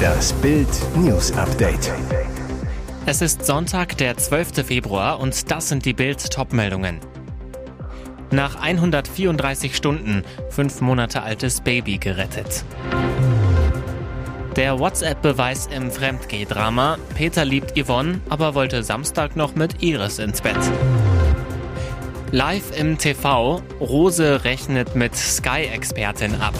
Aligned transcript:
Das 0.00 0.32
Bild 0.34 0.68
News 0.96 1.32
Update. 1.32 1.92
Es 3.06 3.22
ist 3.22 3.44
Sonntag, 3.44 3.96
der 3.98 4.16
12. 4.16 4.66
Februar 4.66 5.20
und 5.20 5.50
das 5.50 5.68
sind 5.68 5.84
die 5.84 5.92
Bild 5.92 6.30
Topmeldungen. 6.30 7.00
Nach 8.30 8.60
134 8.60 9.74
Stunden 9.74 10.22
fünf 10.50 10.80
Monate 10.80 11.22
altes 11.22 11.60
Baby 11.60 11.98
gerettet. 11.98 12.64
Der 14.56 14.78
WhatsApp-Beweis 14.78 15.68
im 15.74 15.90
Fremdgeh-Drama. 15.90 16.98
Peter 17.14 17.44
liebt 17.44 17.78
Yvonne, 17.78 18.20
aber 18.28 18.54
wollte 18.54 18.82
Samstag 18.82 19.36
noch 19.36 19.54
mit 19.54 19.82
Iris 19.82 20.18
ins 20.18 20.40
Bett. 20.40 20.58
Live 22.32 22.78
im 22.78 22.98
TV. 22.98 23.62
Rose 23.80 24.44
rechnet 24.44 24.94
mit 24.94 25.16
Sky-Expertin 25.16 26.36
ab. 26.40 26.54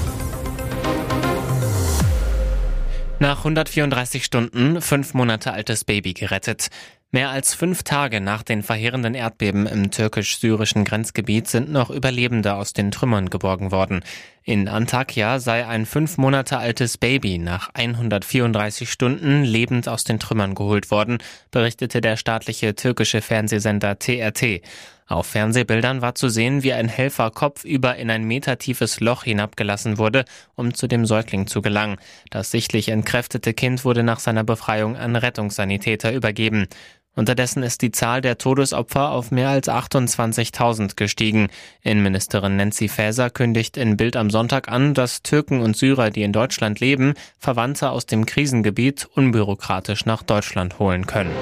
Nach 3.23 3.37
134 3.41 4.25
Stunden 4.25 4.81
fünf 4.81 5.13
Monate 5.13 5.53
altes 5.53 5.85
Baby 5.85 6.15
gerettet. 6.15 6.69
Mehr 7.11 7.29
als 7.29 7.53
fünf 7.53 7.83
Tage 7.83 8.19
nach 8.19 8.43
den 8.43 8.63
verheerenden 8.63 9.15
Erdbeben 9.15 9.67
im 9.67 9.91
türkisch-syrischen 9.91 10.87
Grenzgebiet 10.87 11.47
sind 11.47 11.71
noch 11.71 11.91
Überlebende 11.91 12.55
aus 12.55 12.73
den 12.73 12.91
Trümmern 12.91 13.29
geborgen 13.29 13.73
worden. 13.73 14.03
In 14.43 14.69
Antakya 14.69 15.39
sei 15.39 15.67
ein 15.67 15.85
fünf 15.85 16.17
Monate 16.17 16.57
altes 16.57 16.97
Baby 16.97 17.37
nach 17.37 17.69
134 17.75 18.91
Stunden 18.91 19.45
lebend 19.45 19.87
aus 19.87 20.05
den 20.05 20.19
Trümmern 20.19 20.55
geholt 20.55 20.91
worden, 20.91 21.19
berichtete 21.51 22.01
der 22.01 22.17
staatliche 22.17 22.75
türkische 22.75 23.21
Fernsehsender 23.21 23.99
TRT. 23.99 24.63
Auf 25.11 25.27
Fernsehbildern 25.27 26.03
war 26.03 26.15
zu 26.15 26.29
sehen, 26.29 26.63
wie 26.63 26.73
ein 26.73 26.87
Helfer 26.87 27.33
kopfüber 27.33 27.97
in 27.97 28.11
ein 28.11 28.23
metertiefes 28.23 29.01
Loch 29.01 29.25
hinabgelassen 29.25 29.99
wurde, 29.99 30.25
um 30.55 30.73
zu 30.73 30.87
dem 30.87 31.05
Säugling 31.05 31.49
zu 31.49 31.63
gelangen. 31.63 31.97
Das 32.31 32.53
sichtlich 32.53 32.91
entkräftete 32.91 33.53
Kind 33.53 33.85
wurde 33.85 34.05
nach 34.05 34.21
seiner 34.21 34.45
Befreiung 34.45 34.97
an 34.97 35.17
Rettungssanitäter 35.17 36.13
übergeben. 36.13 36.69
Unterdessen 37.17 37.65
ist 37.65 37.83
die 37.83 37.91
Zahl 37.91 38.21
der 38.21 38.39
Todesopfer 38.39 39.11
auf 39.11 39.33
mehr 39.33 39.49
als 39.49 39.69
28.000 39.69 40.95
gestiegen. 40.95 41.49
Innenministerin 41.83 42.55
Nancy 42.55 42.87
Faeser 42.87 43.31
kündigt 43.31 43.77
in 43.77 43.97
Bild 43.97 44.15
am 44.15 44.31
Sonntag 44.31 44.69
an, 44.69 44.95
dass 44.95 45.25
Türken 45.25 45.61
und 45.61 45.77
Syrer, 45.77 46.11
die 46.11 46.23
in 46.23 46.33
Deutschland 46.33 46.79
leben, 46.79 47.15
Verwandte 47.37 47.91
aus 47.91 48.07
dem 48.07 48.27
Krisengebiet 48.27 49.09
unbürokratisch 49.13 50.07
nach 50.07 50.23
Deutschland 50.23 50.79
holen 50.79 51.07
können. 51.07 51.33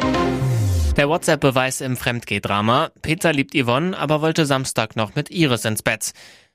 Der 0.99 1.09
WhatsApp-Beweis 1.09 1.81
im 1.81 1.97
Fremdgeh-Drama. 1.97 2.91
Peter 3.03 3.33
liebt 3.33 3.55
Yvonne, 3.55 3.97
aber 3.97 4.21
wollte 4.21 4.47
Samstag 4.47 4.97
noch 4.97 5.15
mit 5.15 5.31
Iris 5.31 5.65
ins 5.65 5.85
Bett. 5.85 6.11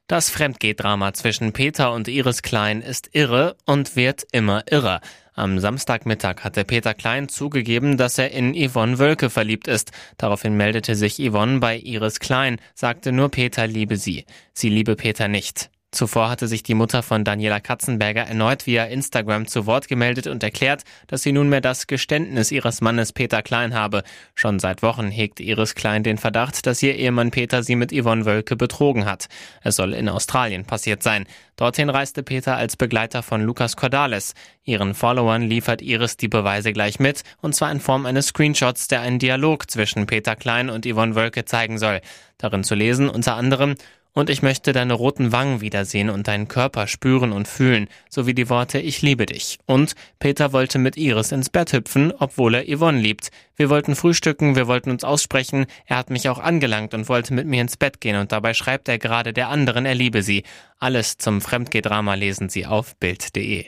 Das 0.07 0.29
Fremdgeh-Drama 0.29 1.13
zwischen 1.13 1.53
Peter 1.53 1.93
und 1.93 2.09
Iris 2.09 2.41
Klein 2.41 2.81
ist 2.81 3.11
irre 3.13 3.55
und 3.65 3.95
wird 3.95 4.27
immer 4.33 4.65
irrer. 4.69 4.99
Am 5.33 5.59
Samstagmittag 5.59 6.43
hatte 6.43 6.65
Peter 6.65 6.93
Klein 6.93 7.29
zugegeben, 7.29 7.95
dass 7.95 8.17
er 8.17 8.31
in 8.31 8.53
Yvonne 8.53 8.99
Wölke 8.99 9.29
verliebt 9.29 9.69
ist. 9.69 9.93
Daraufhin 10.17 10.57
meldete 10.57 10.95
sich 10.95 11.21
Yvonne 11.21 11.59
bei 11.59 11.77
Iris 11.77 12.19
Klein, 12.19 12.59
sagte 12.75 13.13
nur 13.13 13.29
Peter 13.29 13.65
liebe 13.65 13.95
sie. 13.95 14.25
Sie 14.51 14.67
liebe 14.67 14.97
Peter 14.97 15.29
nicht. 15.29 15.69
Zuvor 15.93 16.31
hatte 16.31 16.47
sich 16.47 16.63
die 16.63 16.73
Mutter 16.73 17.03
von 17.03 17.23
Daniela 17.23 17.59
Katzenberger 17.59 18.23
erneut 18.23 18.65
via 18.65 18.85
Instagram 18.85 19.45
zu 19.45 19.67
Wort 19.67 19.87
gemeldet 19.87 20.25
und 20.25 20.41
erklärt, 20.41 20.81
dass 21.05 21.21
sie 21.21 21.31
nunmehr 21.31 21.61
das 21.61 21.85
Geständnis 21.85 22.51
ihres 22.51 22.81
Mannes 22.81 23.13
Peter 23.13 23.43
Klein 23.43 23.75
habe. 23.75 24.01
Schon 24.33 24.57
seit 24.59 24.81
Wochen 24.81 25.11
hegt 25.11 25.39
Iris 25.39 25.75
Klein 25.75 26.01
den 26.01 26.17
Verdacht, 26.17 26.65
dass 26.65 26.81
ihr 26.81 26.95
Ehemann 26.95 27.29
Peter 27.29 27.61
sie 27.61 27.75
mit 27.75 27.93
Yvonne 27.93 28.25
Wölke 28.25 28.55
betrogen 28.55 29.05
hat. 29.05 29.27
Es 29.61 29.75
soll 29.75 29.93
in 29.93 30.09
Australien 30.09 30.65
passiert 30.65 31.03
sein. 31.03 31.27
Dorthin 31.57 31.91
reiste 31.91 32.23
Peter 32.23 32.57
als 32.57 32.75
Begleiter 32.75 33.21
von 33.21 33.43
Lukas 33.43 33.75
Cordales. 33.75 34.33
Ihren 34.63 34.95
Followern 34.95 35.43
liefert 35.43 35.83
Iris 35.83 36.17
die 36.17 36.27
Beweise 36.27 36.73
gleich 36.73 36.99
mit, 36.99 37.21
und 37.41 37.53
zwar 37.53 37.71
in 37.71 37.79
Form 37.79 38.07
eines 38.07 38.27
Screenshots, 38.27 38.87
der 38.87 39.01
einen 39.01 39.19
Dialog 39.19 39.69
zwischen 39.69 40.07
Peter 40.07 40.35
Klein 40.35 40.71
und 40.71 40.87
Yvonne 40.87 41.13
Wölke 41.13 41.45
zeigen 41.45 41.77
soll. 41.77 42.01
Darin 42.39 42.63
zu 42.63 42.73
lesen 42.73 43.09
unter 43.09 43.35
anderem 43.35 43.75
und 44.13 44.29
ich 44.29 44.41
möchte 44.41 44.71
deine 44.71 44.93
roten 44.93 45.31
Wangen 45.31 45.61
wiedersehen 45.61 46.09
und 46.09 46.27
deinen 46.27 46.47
Körper 46.47 46.87
spüren 46.87 47.31
und 47.31 47.47
fühlen, 47.47 47.87
sowie 48.09 48.33
die 48.33 48.49
Worte 48.49 48.79
Ich 48.79 49.01
liebe 49.01 49.25
dich. 49.25 49.59
Und 49.65 49.95
Peter 50.19 50.53
wollte 50.53 50.79
mit 50.79 50.97
Iris 50.97 51.31
ins 51.31 51.49
Bett 51.49 51.73
hüpfen, 51.73 52.13
obwohl 52.17 52.55
er 52.55 52.77
Yvonne 52.77 52.99
liebt. 52.99 53.31
Wir 53.55 53.69
wollten 53.69 53.95
frühstücken, 53.95 54.55
wir 54.55 54.67
wollten 54.67 54.91
uns 54.91 55.03
aussprechen, 55.03 55.65
er 55.85 55.97
hat 55.97 56.09
mich 56.09 56.29
auch 56.29 56.39
angelangt 56.39 56.93
und 56.93 57.09
wollte 57.09 57.33
mit 57.33 57.47
mir 57.47 57.61
ins 57.61 57.77
Bett 57.77 58.01
gehen 58.01 58.15
und 58.15 58.31
dabei 58.31 58.53
schreibt 58.53 58.87
er 58.87 58.99
gerade 58.99 59.33
der 59.33 59.49
anderen, 59.49 59.85
er 59.85 59.95
liebe 59.95 60.23
sie. 60.23 60.43
Alles 60.79 61.17
zum 61.17 61.41
Fremdgehdrama 61.41 62.13
lesen 62.15 62.49
Sie 62.49 62.65
auf 62.65 62.95
Bild.de. 62.97 63.65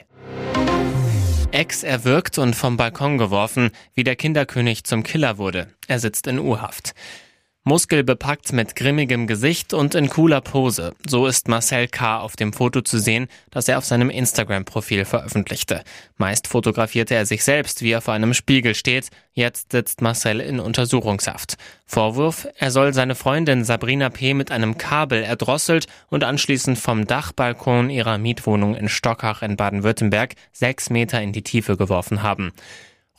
Ex 1.52 1.84
erwürgt 1.84 2.38
und 2.38 2.54
vom 2.54 2.76
Balkon 2.76 3.18
geworfen, 3.18 3.70
wie 3.94 4.04
der 4.04 4.16
Kinderkönig 4.16 4.84
zum 4.84 5.02
Killer 5.02 5.38
wurde. 5.38 5.68
Er 5.86 6.00
sitzt 6.00 6.26
in 6.26 6.38
U-Haft. 6.38 6.94
Muskelbepackt 7.68 8.52
mit 8.52 8.76
grimmigem 8.76 9.26
Gesicht 9.26 9.74
und 9.74 9.96
in 9.96 10.08
cooler 10.08 10.40
Pose. 10.40 10.94
So 11.04 11.26
ist 11.26 11.48
Marcel 11.48 11.88
K. 11.88 12.20
auf 12.20 12.36
dem 12.36 12.52
Foto 12.52 12.80
zu 12.80 13.00
sehen, 13.00 13.26
das 13.50 13.66
er 13.66 13.78
auf 13.78 13.84
seinem 13.84 14.08
Instagram-Profil 14.08 15.04
veröffentlichte. 15.04 15.82
Meist 16.16 16.46
fotografierte 16.46 17.16
er 17.16 17.26
sich 17.26 17.42
selbst, 17.42 17.82
wie 17.82 17.90
er 17.90 18.02
vor 18.02 18.14
einem 18.14 18.34
Spiegel 18.34 18.76
steht. 18.76 19.08
Jetzt 19.32 19.72
sitzt 19.72 20.00
Marcel 20.00 20.38
in 20.38 20.60
Untersuchungshaft. 20.60 21.56
Vorwurf, 21.86 22.46
er 22.56 22.70
soll 22.70 22.94
seine 22.94 23.16
Freundin 23.16 23.64
Sabrina 23.64 24.10
P. 24.10 24.32
mit 24.32 24.52
einem 24.52 24.78
Kabel 24.78 25.24
erdrosselt 25.24 25.88
und 26.08 26.22
anschließend 26.22 26.78
vom 26.78 27.08
Dachbalkon 27.08 27.90
ihrer 27.90 28.16
Mietwohnung 28.16 28.76
in 28.76 28.88
Stockach 28.88 29.42
in 29.42 29.56
Baden-Württemberg 29.56 30.36
sechs 30.52 30.88
Meter 30.88 31.20
in 31.20 31.32
die 31.32 31.42
Tiefe 31.42 31.76
geworfen 31.76 32.22
haben. 32.22 32.52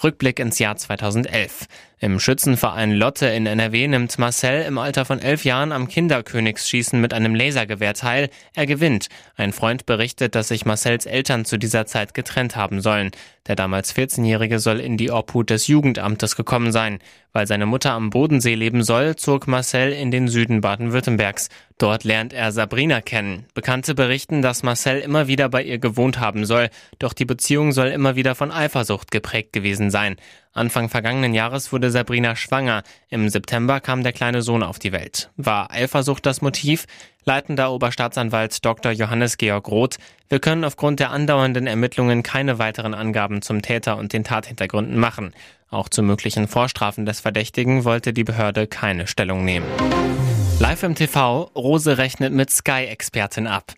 Rückblick 0.03 0.39
ins 0.39 0.59
Jahr 0.59 0.77
2011. 0.77 1.65
Im 1.99 2.19
Schützenverein 2.19 2.91
Lotte 2.91 3.25
in 3.25 3.47
NRW 3.47 3.87
nimmt 3.87 4.19
Marcel 4.19 4.61
im 4.61 4.77
Alter 4.77 5.03
von 5.03 5.19
elf 5.19 5.45
Jahren 5.45 5.71
am 5.71 5.87
Kinderkönigsschießen 5.87 7.01
mit 7.01 7.11
einem 7.11 7.33
Lasergewehr 7.33 7.95
teil. 7.95 8.29
Er 8.53 8.67
gewinnt. 8.67 9.07
Ein 9.35 9.51
Freund 9.51 9.87
berichtet, 9.87 10.35
dass 10.35 10.49
sich 10.49 10.63
Marcells 10.63 11.07
Eltern 11.07 11.43
zu 11.43 11.57
dieser 11.57 11.87
Zeit 11.87 12.13
getrennt 12.13 12.55
haben 12.55 12.81
sollen. 12.81 13.09
Der 13.47 13.55
damals 13.55 13.95
14-Jährige 13.95 14.59
soll 14.59 14.79
in 14.79 14.97
die 14.97 15.09
Obhut 15.09 15.49
des 15.49 15.65
Jugendamtes 15.65 16.35
gekommen 16.35 16.71
sein. 16.71 16.99
Weil 17.33 17.47
seine 17.47 17.65
Mutter 17.65 17.93
am 17.93 18.11
Bodensee 18.11 18.55
leben 18.55 18.83
soll, 18.83 19.15
zog 19.15 19.47
Marcel 19.47 19.91
in 19.91 20.11
den 20.11 20.27
Süden 20.27 20.61
Baden-Württembergs. 20.61 21.49
Dort 21.77 22.03
lernt 22.03 22.33
er 22.33 22.51
Sabrina 22.51 23.01
kennen. 23.01 23.45
Bekannte 23.53 23.95
berichten, 23.95 24.41
dass 24.41 24.63
Marcel 24.63 24.99
immer 24.99 25.27
wieder 25.27 25.49
bei 25.49 25.63
ihr 25.63 25.77
gewohnt 25.77 26.19
haben 26.19 26.45
soll, 26.45 26.69
doch 26.99 27.13
die 27.13 27.25
Beziehung 27.25 27.71
soll 27.71 27.87
immer 27.87 28.15
wieder 28.15 28.35
von 28.35 28.51
Eifersucht 28.51 29.11
geprägt 29.11 29.53
gewesen 29.53 29.91
sein. 29.91 30.17
Anfang 30.57 30.89
vergangenen 30.89 31.33
Jahres 31.33 31.71
wurde 31.71 31.91
Sabrina 31.91 32.35
schwanger. 32.35 32.83
Im 33.09 33.29
September 33.29 33.79
kam 33.79 34.03
der 34.03 34.13
kleine 34.13 34.41
Sohn 34.41 34.63
auf 34.63 34.79
die 34.79 34.91
Welt. 34.91 35.29
War 35.37 35.71
Eifersucht 35.71 36.25
das 36.25 36.41
Motiv? 36.41 36.85
Leitender 37.23 37.71
Oberstaatsanwalt 37.71 38.65
Dr. 38.65 38.91
Johannes 38.91 39.37
Georg 39.37 39.67
Roth. 39.67 39.97
Wir 40.29 40.39
können 40.39 40.63
aufgrund 40.63 40.99
der 40.99 41.11
andauernden 41.11 41.67
Ermittlungen 41.67 42.23
keine 42.23 42.59
weiteren 42.59 42.93
Angaben 42.93 43.41
zum 43.41 43.61
Täter 43.61 43.97
und 43.97 44.13
den 44.13 44.23
Tathintergründen 44.23 44.97
machen. 44.97 45.33
Auch 45.69 45.89
zu 45.89 46.01
möglichen 46.01 46.47
Vorstrafen 46.47 47.05
des 47.05 47.19
Verdächtigen 47.19 47.83
wollte 47.83 48.13
die 48.13 48.23
Behörde 48.23 48.67
keine 48.67 49.07
Stellung 49.07 49.43
nehmen. 49.43 49.67
Live 50.59 50.83
im 50.83 50.95
TV, 50.95 51.51
Rose 51.55 51.97
rechnet 51.97 52.33
mit 52.33 52.49
Sky-Expertin 52.49 53.45
ab. 53.45 53.73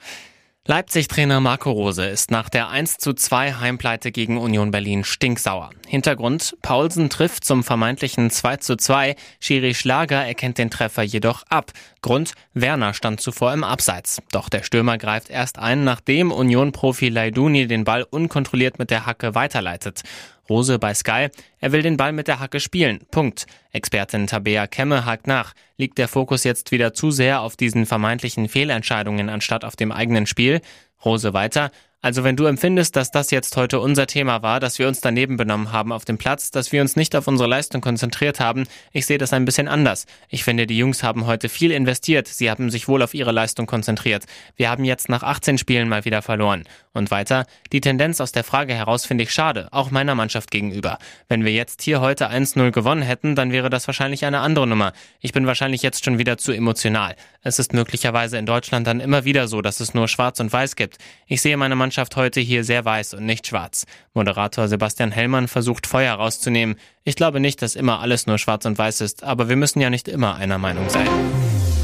Leipzig-Trainer 0.69 1.39
Marco 1.39 1.71
Rose 1.71 2.05
ist 2.05 2.29
nach 2.29 2.47
der 2.47 2.69
1 2.69 2.97
zu 2.97 3.13
2 3.13 3.53
Heimpleite 3.53 4.11
gegen 4.11 4.37
Union 4.37 4.69
Berlin 4.69 5.03
stinksauer. 5.03 5.71
Hintergrund, 5.87 6.55
Paulsen 6.61 7.09
trifft 7.09 7.43
zum 7.43 7.63
vermeintlichen 7.63 8.29
2 8.29 8.57
zu 8.57 8.77
2, 8.77 9.15
Schiri 9.39 9.73
Schlager 9.73 10.23
erkennt 10.23 10.59
den 10.59 10.69
Treffer 10.69 11.01
jedoch 11.01 11.41
ab. 11.49 11.71
Grund, 12.03 12.33
Werner 12.53 12.93
stand 12.93 13.19
zuvor 13.19 13.51
im 13.51 13.63
Abseits. 13.63 14.21
Doch 14.31 14.47
der 14.47 14.61
Stürmer 14.61 14.99
greift 14.99 15.31
erst 15.31 15.57
ein, 15.57 15.85
nachdem 15.85 16.31
Union-Profi 16.31 17.09
Laiduni 17.09 17.65
den 17.65 17.83
Ball 17.83 18.03
unkontrolliert 18.03 18.77
mit 18.77 18.91
der 18.91 19.07
Hacke 19.07 19.33
weiterleitet. 19.33 20.03
Rose 20.49 20.79
bei 20.79 20.93
Sky, 20.93 21.27
er 21.59 21.71
will 21.71 21.81
den 21.81 21.97
Ball 21.97 22.11
mit 22.11 22.27
der 22.27 22.39
Hacke 22.39 22.59
spielen. 22.59 23.01
Punkt. 23.11 23.45
Expertin 23.71 24.27
Tabea 24.27 24.67
Kemme 24.67 25.05
hakt 25.05 25.27
nach. 25.27 25.53
Liegt 25.77 25.97
der 25.97 26.07
Fokus 26.07 26.43
jetzt 26.43 26.71
wieder 26.71 26.93
zu 26.93 27.11
sehr 27.11 27.41
auf 27.41 27.55
diesen 27.55 27.85
vermeintlichen 27.85 28.49
Fehlentscheidungen 28.49 29.29
anstatt 29.29 29.63
auf 29.63 29.75
dem 29.75 29.91
eigenen 29.91 30.25
Spiel? 30.25 30.61
Rose 31.05 31.33
weiter. 31.33 31.71
Also 32.01 32.23
wenn 32.23 32.37
du 32.37 32.45
empfindest, 32.45 32.95
dass 32.95 33.11
das 33.11 33.29
jetzt 33.29 33.57
heute 33.57 33.81
unser 33.81 34.07
Thema 34.07 34.41
war, 34.41 34.61
dass 34.61 34.79
wir 34.79 34.87
uns 34.87 35.01
daneben 35.01 35.35
benommen 35.35 35.73
haben 35.73 35.91
auf 35.91 36.05
dem 36.05 36.17
Platz, 36.17 36.49
dass 36.49 36.71
wir 36.71 36.79
uns 36.79 36.95
nicht 36.95 37.13
auf 37.13 37.27
unsere 37.27 37.49
Leistung 37.49 37.81
konzentriert 37.81 38.39
haben, 38.39 38.63
ich 38.93 39.05
sehe 39.05 39.17
das 39.17 39.33
ein 39.33 39.43
bisschen 39.43 39.67
anders. 39.67 40.05
Ich 40.29 40.45
finde, 40.45 40.65
die 40.65 40.77
Jungs 40.77 41.03
haben 41.03 41.25
heute 41.25 41.49
viel 41.49 41.71
investiert, 41.71 42.29
sie 42.29 42.49
haben 42.49 42.69
sich 42.69 42.87
wohl 42.87 43.01
auf 43.01 43.13
ihre 43.13 43.33
Leistung 43.33 43.65
konzentriert. 43.65 44.23
Wir 44.55 44.69
haben 44.69 44.85
jetzt 44.85 45.09
nach 45.09 45.23
18 45.23 45.57
Spielen 45.57 45.89
mal 45.89 46.05
wieder 46.05 46.21
verloren. 46.21 46.63
Und 46.93 47.11
weiter, 47.11 47.45
die 47.73 47.81
Tendenz 47.81 48.21
aus 48.21 48.31
der 48.31 48.45
Frage 48.45 48.73
heraus 48.73 49.05
finde 49.05 49.25
ich 49.25 49.33
schade, 49.33 49.67
auch 49.71 49.91
meiner 49.91 50.15
Mannschaft 50.15 50.51
gegenüber. 50.51 50.99
Wenn 51.27 51.43
wir 51.43 51.51
jetzt 51.51 51.81
hier 51.81 51.99
heute 51.99 52.29
1-0 52.29 52.71
gewonnen 52.71 53.01
hätten, 53.01 53.35
dann 53.35 53.51
wäre 53.51 53.69
das 53.69 53.87
wahrscheinlich 53.87 54.23
eine 54.23 54.39
andere 54.39 54.67
Nummer. 54.67 54.93
Ich 55.19 55.33
bin 55.33 55.47
wahrscheinlich 55.47 55.81
jetzt 55.81 56.05
schon 56.05 56.17
wieder 56.17 56.37
zu 56.37 56.53
emotional. 56.53 57.15
Es 57.41 57.57
ist 57.57 57.71
möglicherweise 57.71 58.37
in 58.37 58.45
Deutschland 58.45 58.85
dann 58.85 58.99
immer 58.99 59.23
wieder 59.23 59.47
so, 59.47 59.61
dass 59.61 59.79
es 59.79 59.93
nur 59.93 60.09
schwarz 60.09 60.41
und 60.41 60.51
weiß 60.51 60.75
gibt. 60.75 60.97
Ich 61.25 61.41
sehe 61.41 61.55
meine 61.55 61.77
Mannschaft 61.77 62.17
heute 62.17 62.41
hier 62.41 62.65
sehr 62.65 62.83
weiß 62.83 63.13
und 63.13 63.25
nicht 63.25 63.47
schwarz. 63.47 63.85
Moderator 64.13 64.67
Sebastian 64.67 65.11
Hellmann 65.11 65.47
versucht 65.47 65.87
Feuer 65.87 66.15
rauszunehmen. 66.15 66.75
Ich 67.05 67.15
glaube 67.15 67.39
nicht, 67.39 67.61
dass 67.61 67.77
immer 67.77 68.01
alles 68.01 68.27
nur 68.27 68.39
schwarz 68.39 68.65
und 68.65 68.77
weiß 68.77 68.99
ist, 68.99 69.23
aber 69.23 69.47
wir 69.47 69.55
müssen 69.55 69.79
ja 69.79 69.89
nicht 69.89 70.09
immer 70.09 70.35
einer 70.35 70.57
Meinung 70.57 70.89
sein. 70.89 71.07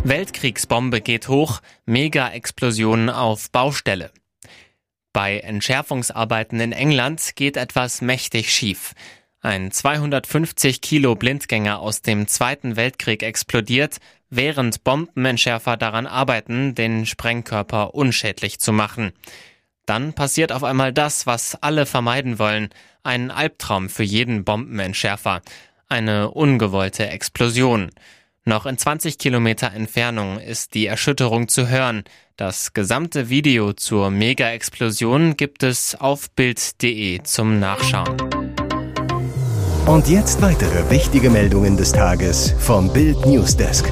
Weltkriegsbombe 0.03 0.99
geht 0.99 1.29
hoch, 1.29 1.61
Mega-Explosionen 1.85 3.09
auf 3.09 3.49
Baustelle. 3.51 4.11
Bei 5.13 5.39
Entschärfungsarbeiten 5.39 6.59
in 6.59 6.73
England 6.73 7.37
geht 7.37 7.55
etwas 7.55 8.01
mächtig 8.01 8.53
schief. 8.53 8.93
Ein 9.45 9.71
250 9.71 10.81
Kilo 10.81 11.15
Blindgänger 11.15 11.79
aus 11.79 12.01
dem 12.01 12.27
Zweiten 12.27 12.75
Weltkrieg 12.75 13.21
explodiert, 13.21 13.97
während 14.29 14.83
Bombenentschärfer 14.83 15.77
daran 15.77 16.07
arbeiten, 16.07 16.75
den 16.75 17.05
Sprengkörper 17.05 17.93
unschädlich 17.95 18.59
zu 18.59 18.73
machen. 18.73 19.13
Dann 19.85 20.13
passiert 20.13 20.51
auf 20.51 20.63
einmal 20.63 20.93
das, 20.93 21.27
was 21.27 21.61
alle 21.61 21.85
vermeiden 21.85 22.39
wollen, 22.39 22.69
ein 23.03 23.29
Albtraum 23.29 23.89
für 23.89 24.03
jeden 24.03 24.43
Bombenentschärfer, 24.43 25.41
eine 25.87 26.31
ungewollte 26.31 27.07
Explosion. 27.07 27.91
Noch 28.45 28.65
in 28.65 28.77
20 28.77 29.17
Kilometer 29.17 29.71
Entfernung 29.73 30.39
ist 30.39 30.75
die 30.75 30.85
Erschütterung 30.85 31.47
zu 31.47 31.67
hören. 31.67 32.03
Das 32.37 32.73
gesamte 32.73 33.29
Video 33.29 33.73
zur 33.73 34.11
Mega-Explosion 34.11 35.35
gibt 35.35 35.63
es 35.63 35.95
auf 35.95 36.29
Bild.de 36.31 37.23
zum 37.23 37.59
Nachschauen. 37.59 38.54
Und 39.87 40.07
jetzt 40.07 40.41
weitere 40.41 40.89
wichtige 40.89 41.29
Meldungen 41.29 41.77
des 41.77 41.91
Tages 41.91 42.55
vom 42.57 42.91
Bild 42.91 43.23
Newsdesk. 43.23 43.85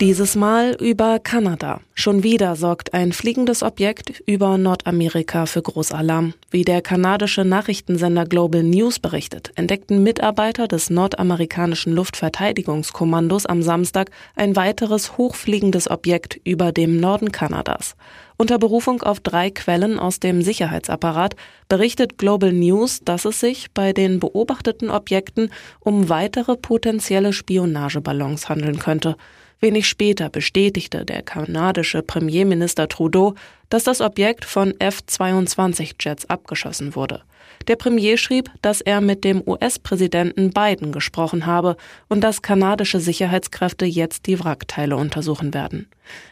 Dieses 0.00 0.34
Mal 0.34 0.76
über 0.80 1.20
Kanada. 1.20 1.80
Schon 1.94 2.24
wieder 2.24 2.56
sorgt 2.56 2.94
ein 2.94 3.12
fliegendes 3.12 3.62
Objekt 3.62 4.24
über 4.26 4.58
Nordamerika 4.58 5.46
für 5.46 5.62
Großalarm. 5.62 6.34
Wie 6.50 6.64
der 6.64 6.82
kanadische 6.82 7.44
Nachrichtensender 7.44 8.26
Global 8.26 8.64
News 8.64 8.98
berichtet, 8.98 9.52
entdeckten 9.54 10.02
Mitarbeiter 10.02 10.66
des 10.66 10.90
nordamerikanischen 10.90 11.92
Luftverteidigungskommandos 11.92 13.46
am 13.46 13.62
Samstag 13.62 14.10
ein 14.34 14.56
weiteres 14.56 15.16
hochfliegendes 15.16 15.88
Objekt 15.88 16.40
über 16.42 16.72
dem 16.72 16.98
Norden 16.98 17.30
Kanadas. 17.30 17.94
Unter 18.36 18.58
Berufung 18.58 19.02
auf 19.02 19.20
drei 19.20 19.50
Quellen 19.50 19.98
aus 19.98 20.18
dem 20.18 20.42
Sicherheitsapparat 20.42 21.36
berichtet 21.68 22.18
Global 22.18 22.52
News, 22.52 23.00
dass 23.04 23.24
es 23.24 23.38
sich 23.38 23.70
bei 23.72 23.92
den 23.92 24.18
beobachteten 24.18 24.90
Objekten 24.90 25.50
um 25.78 26.08
weitere 26.08 26.56
potenzielle 26.56 27.32
Spionageballons 27.32 28.48
handeln 28.48 28.80
könnte. 28.80 29.16
Wenig 29.60 29.86
später 29.86 30.30
bestätigte 30.30 31.04
der 31.04 31.22
kanadische 31.22 32.02
Premierminister 32.02 32.88
Trudeau, 32.88 33.34
dass 33.68 33.84
das 33.84 34.00
Objekt 34.00 34.44
von 34.44 34.74
F-22-Jets 34.80 36.28
abgeschossen 36.28 36.96
wurde. 36.96 37.22
Der 37.68 37.76
Premier 37.76 38.18
schrieb, 38.18 38.50
dass 38.62 38.80
er 38.80 39.00
mit 39.00 39.24
dem 39.24 39.42
US-Präsidenten 39.46 40.50
Biden 40.50 40.92
gesprochen 40.92 41.46
habe 41.46 41.76
und 42.08 42.22
dass 42.22 42.42
kanadische 42.42 43.00
Sicherheitskräfte 43.00 43.86
jetzt 43.86 44.26
die 44.26 44.38
Wrackteile 44.38 44.96
untersuchen 44.96 45.54
werden. 45.54 45.88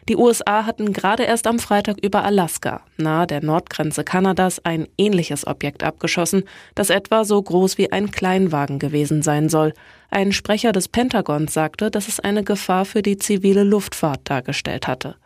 Die 0.08 0.16
USA 0.16 0.66
hatten 0.66 0.92
gerade 0.92 1.22
erst 1.22 1.46
am 1.46 1.58
Freitag 1.58 1.96
über 2.04 2.24
Alaska, 2.24 2.82
nahe 2.98 3.26
der 3.26 3.42
Nordgrenze 3.42 4.04
Kanadas, 4.04 4.64
ein 4.64 4.86
ähnliches 4.98 5.46
Objekt 5.46 5.82
abgeschossen, 5.82 6.44
das 6.74 6.90
etwa 6.90 7.24
so 7.24 7.40
groß 7.40 7.78
wie 7.78 7.90
ein 7.90 8.10
Kleinwagen 8.10 8.78
gewesen 8.78 9.22
sein 9.22 9.48
soll. 9.48 9.72
Ein 10.10 10.32
Sprecher 10.32 10.72
des 10.72 10.88
Pentagons 10.88 11.54
sagte, 11.54 11.90
dass 11.90 12.08
es 12.08 12.20
eine 12.20 12.44
Gefahr 12.44 12.84
für 12.84 13.00
die 13.00 13.16
zivile 13.16 13.64
Luftfahrt 13.64 14.20
dargestellt 14.24 14.86
hatte. 14.86 15.16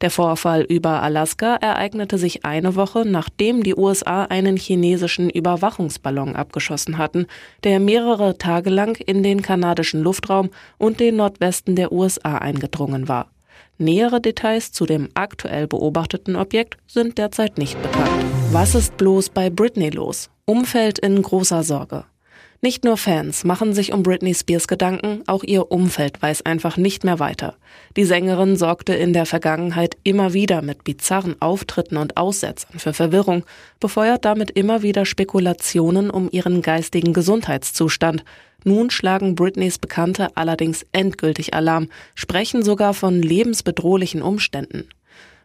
Der 0.00 0.10
Vorfall 0.10 0.62
über 0.62 1.02
Alaska 1.02 1.56
ereignete 1.56 2.18
sich 2.18 2.44
eine 2.44 2.76
Woche, 2.76 3.04
nachdem 3.06 3.62
die 3.62 3.74
USA 3.74 4.24
einen 4.24 4.56
chinesischen 4.56 5.30
Überwachungsballon 5.30 6.36
abgeschossen 6.36 6.98
hatten, 6.98 7.26
der 7.64 7.80
mehrere 7.80 8.36
Tage 8.36 8.70
lang 8.70 8.96
in 8.96 9.22
den 9.22 9.40
kanadischen 9.40 10.02
Luftraum 10.02 10.50
und 10.76 11.00
den 11.00 11.16
Nordwesten 11.16 11.76
der 11.76 11.92
USA 11.92 12.38
eingedrungen 12.38 13.08
war. 13.08 13.30
Nähere 13.78 14.20
Details 14.20 14.72
zu 14.72 14.86
dem 14.86 15.08
aktuell 15.14 15.66
beobachteten 15.66 16.36
Objekt 16.36 16.76
sind 16.86 17.18
derzeit 17.18 17.58
nicht 17.58 17.80
bekannt. 17.82 18.24
Was 18.52 18.74
ist 18.74 18.96
bloß 18.96 19.30
bei 19.30 19.50
Britney 19.50 19.90
los? 19.90 20.30
Umfeld 20.46 20.98
in 20.98 21.20
großer 21.20 21.62
Sorge. 21.62 22.04
Nicht 22.62 22.84
nur 22.84 22.96
Fans 22.96 23.44
machen 23.44 23.74
sich 23.74 23.92
um 23.92 24.02
Britney 24.02 24.34
Spears 24.34 24.66
Gedanken, 24.66 25.22
auch 25.26 25.44
ihr 25.44 25.70
Umfeld 25.70 26.22
weiß 26.22 26.46
einfach 26.46 26.78
nicht 26.78 27.04
mehr 27.04 27.18
weiter. 27.18 27.56
Die 27.96 28.04
Sängerin 28.04 28.56
sorgte 28.56 28.94
in 28.94 29.12
der 29.12 29.26
Vergangenheit 29.26 29.96
immer 30.04 30.32
wieder 30.32 30.62
mit 30.62 30.82
bizarren 30.82 31.40
Auftritten 31.40 31.98
und 31.98 32.16
Aussetzern 32.16 32.78
für 32.78 32.94
Verwirrung, 32.94 33.44
befeuert 33.78 34.24
damit 34.24 34.50
immer 34.50 34.82
wieder 34.82 35.04
Spekulationen 35.04 36.08
um 36.10 36.28
ihren 36.32 36.62
geistigen 36.62 37.12
Gesundheitszustand. 37.12 38.24
Nun 38.64 38.90
schlagen 38.90 39.34
Britneys 39.34 39.78
Bekannte 39.78 40.28
allerdings 40.34 40.86
endgültig 40.92 41.52
Alarm, 41.52 41.88
sprechen 42.14 42.62
sogar 42.62 42.94
von 42.94 43.20
lebensbedrohlichen 43.20 44.22
Umständen. 44.22 44.88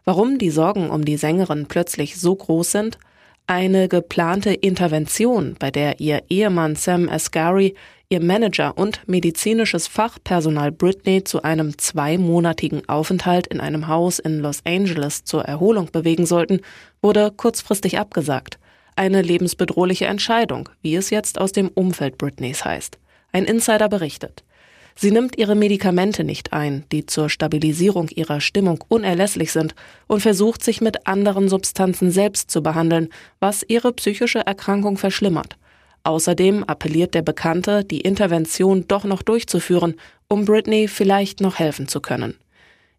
Warum 0.04 0.38
die 0.38 0.50
Sorgen 0.50 0.90
um 0.90 1.04
die 1.04 1.18
Sängerin 1.18 1.66
plötzlich 1.66 2.18
so 2.18 2.34
groß 2.34 2.72
sind? 2.72 2.98
Eine 3.46 3.88
geplante 3.88 4.54
Intervention, 4.54 5.56
bei 5.58 5.70
der 5.70 6.00
ihr 6.00 6.22
Ehemann 6.28 6.76
Sam 6.76 7.08
Asghari, 7.08 7.74
ihr 8.08 8.22
Manager 8.22 8.76
und 8.78 9.00
medizinisches 9.08 9.88
Fachpersonal 9.88 10.70
Britney 10.70 11.24
zu 11.24 11.42
einem 11.42 11.76
zweimonatigen 11.76 12.88
Aufenthalt 12.88 13.48
in 13.48 13.60
einem 13.60 13.88
Haus 13.88 14.18
in 14.18 14.38
Los 14.38 14.60
Angeles 14.64 15.24
zur 15.24 15.44
Erholung 15.44 15.90
bewegen 15.90 16.26
sollten, 16.26 16.60
wurde 17.00 17.32
kurzfristig 17.36 17.98
abgesagt. 17.98 18.58
Eine 18.94 19.22
lebensbedrohliche 19.22 20.06
Entscheidung, 20.06 20.68
wie 20.82 20.94
es 20.94 21.10
jetzt 21.10 21.40
aus 21.40 21.52
dem 21.52 21.68
Umfeld 21.68 22.18
Britneys 22.18 22.64
heißt. 22.64 22.98
Ein 23.32 23.44
Insider 23.44 23.88
berichtet. 23.88 24.44
Sie 24.94 25.10
nimmt 25.10 25.38
ihre 25.38 25.54
Medikamente 25.54 26.24
nicht 26.24 26.52
ein, 26.52 26.84
die 26.92 27.06
zur 27.06 27.28
Stabilisierung 27.28 28.08
ihrer 28.08 28.40
Stimmung 28.40 28.84
unerlässlich 28.88 29.52
sind, 29.52 29.74
und 30.06 30.20
versucht 30.20 30.62
sich 30.62 30.80
mit 30.80 31.06
anderen 31.06 31.48
Substanzen 31.48 32.10
selbst 32.10 32.50
zu 32.50 32.62
behandeln, 32.62 33.08
was 33.40 33.64
ihre 33.66 33.92
psychische 33.92 34.46
Erkrankung 34.46 34.98
verschlimmert. 34.98 35.56
Außerdem 36.04 36.64
appelliert 36.64 37.14
der 37.14 37.22
Bekannte, 37.22 37.84
die 37.84 38.00
Intervention 38.00 38.86
doch 38.88 39.04
noch 39.04 39.22
durchzuführen, 39.22 39.94
um 40.28 40.44
Britney 40.44 40.88
vielleicht 40.88 41.40
noch 41.40 41.58
helfen 41.58 41.88
zu 41.88 42.00
können. 42.00 42.34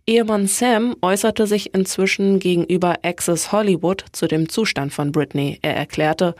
Ehemann 0.06 0.48
Sam 0.48 0.96
äußerte 1.01 1.48
sich 1.48 1.74
inzwischen 1.74 2.39
gegenüber 2.39 2.96
Access 3.04 3.51
Hollywood 3.51 4.04
zu 4.12 4.28
dem 4.28 4.50
Zustand 4.50 4.92
von 4.94 5.13
Britney. 5.13 5.60
Er 5.62 5.75
erklärte, 5.75 6.36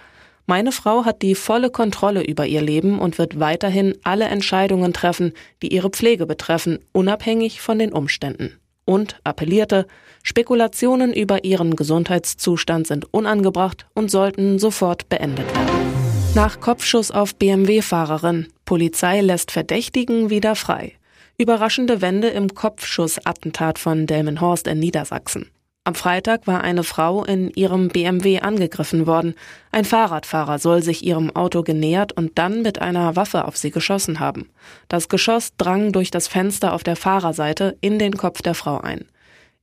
meine 0.46 0.72
Frau 0.72 1.06
hat 1.06 1.22
die 1.22 1.36
volle 1.36 1.70
Kontrolle 1.70 2.24
über 2.24 2.46
ihr 2.46 2.62
Leben 2.62 3.00
und 3.00 3.18
wird 3.18 3.40
weiterhin 3.40 3.96
alle 4.04 4.26
Entscheidungen 4.26 4.94
treffen, 4.94 5.34
die 5.62 5.74
ihre 5.74 5.90
Pflege 5.90 6.26
betreffen, 6.26 6.80
unabhängig 6.92 7.62
von 7.62 7.80
den 7.80 7.94
Umständen. 7.94 8.60
Und 8.86 9.20
appellierte, 9.24 9.88
Spekulationen 10.24 11.14
über 11.14 11.46
ihren 11.46 11.76
Gesundheitszustand 11.76 12.88
sind 12.88 13.14
unangebracht 13.14 13.86
und 13.94 14.12
sollten 14.12 14.60
sofort 14.60 15.08
beendet 15.08 15.48
werden. 15.56 15.94
Nach 16.36 16.60
Kopfschuss 16.60 17.12
auf 17.12 17.36
BMW-Fahrerin. 17.36 18.48
Polizei 18.66 19.22
lässt 19.22 19.52
Verdächtigen 19.52 20.30
wieder 20.30 20.56
frei. 20.56 20.94
Überraschende 21.38 22.02
Wende 22.02 22.30
im 22.30 22.54
Kopfschussattentat 22.54 23.80
von 23.80 24.08
Delmenhorst 24.08 24.68
in 24.68 24.80
Niedersachsen. 24.80 25.50
Am 25.86 25.96
Freitag 25.96 26.48
war 26.48 26.64
eine 26.64 26.84
Frau 26.84 27.26
in 27.26 27.52
ihrem 27.56 27.90
BMW 27.90 28.40
angegriffen 28.40 29.06
worden. 29.06 29.36
Ein 29.70 29.84
Fahrradfahrer 29.84 30.58
soll 30.58 30.82
sich 30.82 31.04
ihrem 31.04 31.36
Auto 31.36 31.62
genähert 31.62 32.14
und 32.14 32.38
dann 32.38 32.62
mit 32.62 32.82
einer 32.82 33.18
Waffe 33.18 33.44
auf 33.44 33.58
sie 33.58 33.70
geschossen 33.70 34.22
haben. 34.22 34.50
Das 34.88 35.10
Geschoss 35.10 35.58
drang 35.58 35.92
durch 35.92 36.10
das 36.10 36.30
Fenster 36.30 36.72
auf 36.72 36.84
der 36.84 36.96
Fahrerseite 36.96 37.76
in 37.82 38.00
den 38.00 38.16
Kopf 38.16 38.42
der 38.42 38.56
Frau 38.56 38.80
ein. 38.80 39.04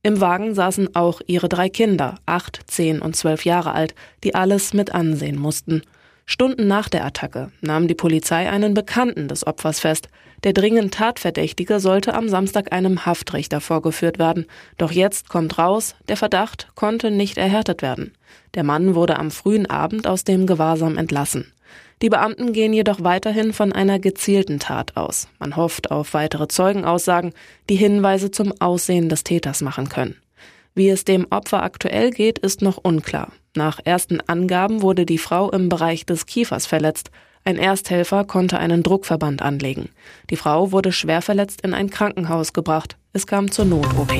Im 0.03 0.21
Wagen 0.21 0.53
saßen 0.53 0.95
auch 0.95 1.21
ihre 1.25 1.49
drei 1.49 1.69
Kinder, 1.69 2.19
acht, 2.27 2.59
zehn 2.67 3.01
und 3.01 3.15
zwölf 3.15 3.43
Jahre 3.43 3.71
alt, 3.71 3.95
die 4.23 4.35
alles 4.35 4.75
mit 4.75 4.93
ansehen 4.93 5.39
mussten. 5.39 5.81
Stunden 6.31 6.65
nach 6.65 6.87
der 6.87 7.03
Attacke 7.03 7.51
nahm 7.59 7.89
die 7.89 7.93
Polizei 7.93 8.49
einen 8.49 8.73
Bekannten 8.73 9.27
des 9.27 9.45
Opfers 9.45 9.81
fest. 9.81 10.07
Der 10.45 10.53
dringend 10.53 10.93
Tatverdächtige 10.93 11.81
sollte 11.81 12.13
am 12.13 12.29
Samstag 12.29 12.71
einem 12.71 13.05
Haftrichter 13.05 13.59
vorgeführt 13.59 14.17
werden. 14.17 14.45
Doch 14.77 14.93
jetzt 14.93 15.27
kommt 15.27 15.57
raus, 15.57 15.93
der 16.07 16.15
Verdacht 16.15 16.69
konnte 16.73 17.11
nicht 17.11 17.37
erhärtet 17.37 17.81
werden. 17.81 18.13
Der 18.53 18.63
Mann 18.63 18.95
wurde 18.95 19.19
am 19.19 19.29
frühen 19.29 19.69
Abend 19.69 20.07
aus 20.07 20.23
dem 20.23 20.47
Gewahrsam 20.47 20.97
entlassen. 20.97 21.51
Die 22.01 22.07
Beamten 22.07 22.53
gehen 22.53 22.71
jedoch 22.71 23.03
weiterhin 23.03 23.51
von 23.51 23.73
einer 23.73 23.99
gezielten 23.99 24.57
Tat 24.57 24.95
aus. 24.95 25.27
Man 25.37 25.57
hofft 25.57 25.91
auf 25.91 26.13
weitere 26.13 26.47
Zeugenaussagen, 26.47 27.33
die 27.69 27.75
Hinweise 27.75 28.31
zum 28.31 28.53
Aussehen 28.61 29.09
des 29.09 29.25
Täters 29.25 29.59
machen 29.59 29.89
können. 29.89 30.15
Wie 30.75 30.87
es 30.87 31.03
dem 31.03 31.27
Opfer 31.29 31.61
aktuell 31.61 32.11
geht, 32.11 32.39
ist 32.39 32.61
noch 32.61 32.77
unklar. 32.77 33.33
Nach 33.55 33.79
ersten 33.83 34.21
Angaben 34.21 34.81
wurde 34.81 35.05
die 35.05 35.17
Frau 35.17 35.51
im 35.51 35.67
Bereich 35.67 36.05
des 36.05 36.25
Kiefers 36.25 36.65
verletzt. 36.65 37.11
Ein 37.43 37.57
Ersthelfer 37.57 38.23
konnte 38.23 38.57
einen 38.57 38.81
Druckverband 38.81 39.41
anlegen. 39.41 39.89
Die 40.29 40.37
Frau 40.37 40.71
wurde 40.71 40.93
schwer 40.93 41.21
verletzt 41.21 41.61
in 41.61 41.73
ein 41.73 41.89
Krankenhaus 41.89 42.53
gebracht. 42.53 42.97
Es 43.11 43.27
kam 43.27 43.51
zur 43.51 43.65
Not-OP. 43.65 44.13